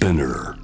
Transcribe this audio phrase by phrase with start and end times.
[0.00, 0.54] Spinner.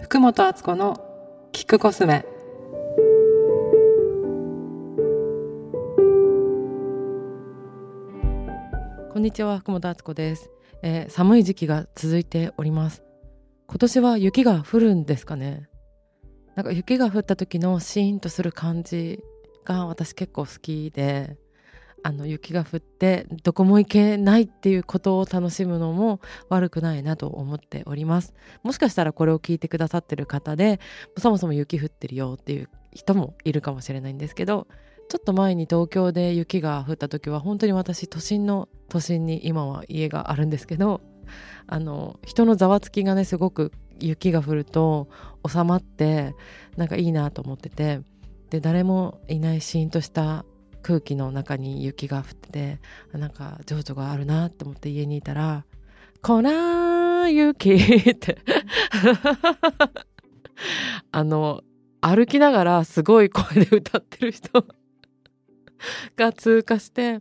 [0.00, 0.96] 福本敦子の
[1.52, 2.24] 聞くコスメ
[9.12, 10.50] こんにちは福本敦子です、
[10.82, 13.02] えー寒い時期が続いております
[13.66, 15.68] 今年は雪が降るんですかね
[16.54, 19.22] なんか雪が降った時のシーンとする感じ
[19.64, 21.36] が私結構好きで
[22.02, 28.34] あの雪が降ってどこも行けないっていうことを楽しむのも悪くないなと思っております。
[28.62, 30.80] もしかしたらこれを聞いてくださってる方で
[31.16, 34.66] そもそも雪降ってるよっていう人もいるかもしれないんですけど
[35.08, 41.00] ちょっと前に東京で雪が降った時は本当に私都心の都心に今は家があるんですけど
[41.66, 45.08] あの人のざわつきがねすごく雪が降ると
[45.46, 46.34] 収まって
[46.76, 48.00] なんかいいなと思ってて
[48.52, 50.44] で誰もいないシーンとした
[50.82, 52.80] 空気の中に雪が降ってて
[53.14, 55.64] あなんか情緒があるなって思って家にいたら
[56.20, 57.72] 「こらー雪」
[58.12, 58.36] って。
[61.10, 61.62] あの
[62.02, 64.66] 歩きながらすごい声で歌ってる人
[66.14, 67.20] が通過して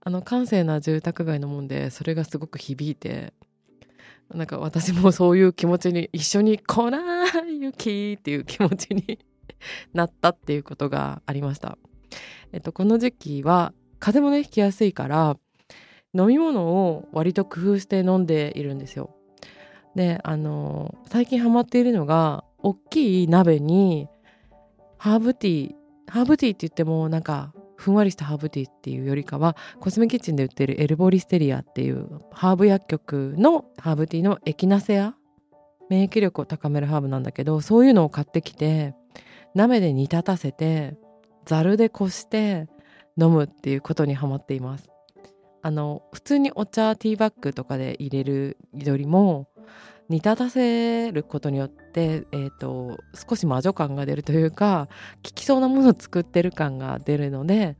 [0.00, 3.34] あの閑静な住宅街のもんでそれがすごく響いて
[4.32, 9.18] なんか私もそういう気持ちに一緒に「こらー雪」っていう気持ちに
[9.92, 11.78] なったっていうことがありました。
[12.52, 15.36] えっと、この時期は風邪もねひきやすいから
[16.14, 19.16] 飲み物を割と工夫して飲んでいるんですよ。
[19.94, 24.08] であの最近ハマっているのが大きい鍋に
[24.98, 25.74] ハーブティー
[26.06, 35.14] ハーブティーって言ってもなんかふんわりしたハーブティーっていうよりかはコスメキッチンで売ってるエルボリステリアっていうハーブ薬局のハーブティーのエキナセア
[35.88, 38.94] 免疫力を高めるハーブなんだけどそういうのを買ってきて
[39.54, 40.96] 鍋で煮立たせて
[41.44, 42.68] ざるでこして
[43.20, 44.88] 飲むっていうことにハマっています。
[45.64, 49.48] あの普通にお茶ティーバッグとかで入れるよりも
[50.08, 52.98] 煮立たせることによって、えー、と
[53.28, 54.88] 少し魔女感が出るというか
[55.24, 57.76] 効きそうなものを作ってる感が出るので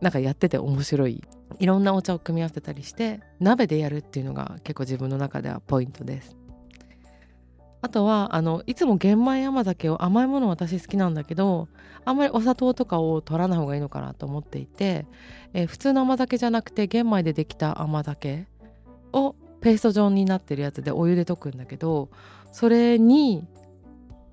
[0.00, 1.22] なんかやってて面白い。
[1.58, 6.36] いろんなお茶を組み合わせたりして鍋でやるっていうのが結構自分の中ではポイントです。
[7.82, 11.68] あとはあのいつも玄米甘酒を甘いもの私好きなんだけど
[12.04, 15.06] あんまりお砂糖とかを取らない方がいいのかなと思っていて、
[15.52, 18.46] えー普通の甘酒じゃなくて玄米でできた甘酒
[19.12, 22.10] をペースト状になってるやつでお湯で溶くんだけど
[22.52, 23.46] それに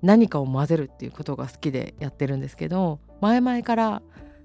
[0.02, 4.02] 何かを混ぜるっていうことが好きでやってるんですけど前々から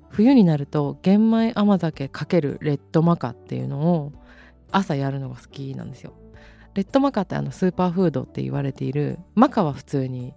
[0.10, 4.14] 冬になると玄米甘酒×レッドマカっていうのを
[4.72, 6.14] 朝やるのが好きなんですよ。
[6.80, 10.34] レッドマカってあのスーパーフードって言われているマカは普通に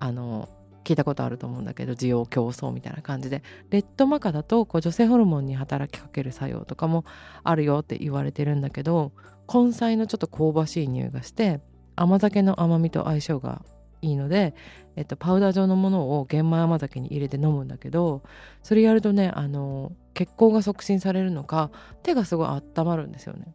[0.00, 0.48] あの
[0.82, 7.04] 聞いたことあると思うんだけど需要競争みたいな感じでレッドマカだとこう女性ホルモンに働きかける作用とかも
[7.44, 9.12] あるよって言われてるんだけど
[9.48, 11.60] 根菜のちょっと香ばしい匂いがして
[11.94, 13.62] 甘酒の甘みと相性が
[14.02, 14.56] いいので、
[14.96, 18.24] えっと、パウダー状のものを玄米甘酒に入れて飲むんだけど
[18.64, 21.70] それやるとねあの血行が促進されるのか
[22.02, 23.54] 手がすごい温まるんですよね。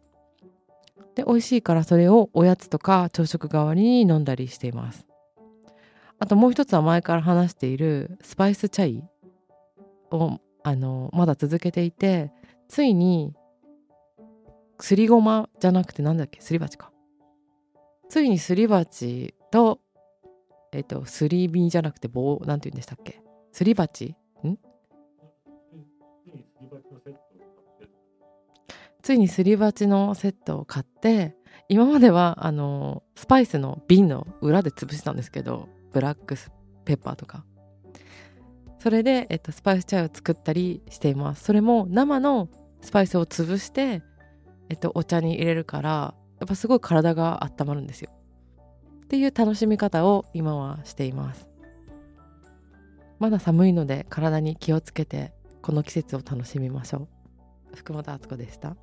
[1.20, 5.06] で美味しいからそれをおやつとか朝食代わりに飲んだりしています。
[6.18, 9.04] あともう一つは前から話しているスパイスチャイ
[10.10, 12.30] をあのまだ続けていて
[12.68, 13.34] ついに
[14.80, 16.90] すりごまじゃなくてなんだっけすり鉢か
[18.08, 19.80] ついにすり鉢と
[20.72, 23.22] えっ、とすり身じゃなくて棒なんて言うんでしたっけ
[23.52, 24.14] すり鉢
[29.10, 31.34] ついにすり鉢のセットを買って
[31.68, 36.36] 今まではあのスパイスの瓶の裏で潰してたんですけどブラック
[36.84, 37.44] ペッパーとか。
[38.78, 41.42] それで、えっと、スパイスチャイを作ったりしています。
[41.42, 42.48] それも生の
[42.82, 44.04] スパイスを潰して、
[44.68, 48.12] えっと、お茶に入れるからやっぱすごい体が温まるんですよ。
[49.06, 51.48] っていう楽しみ方を今はしています。
[53.18, 57.08] まだ寒いので体に気をつけてこの季節を楽しみましょ
[57.72, 57.76] う。
[57.76, 58.76] 福本敦子でした。